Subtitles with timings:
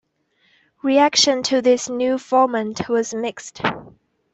[0.81, 3.61] Reaction to this new format was mixed.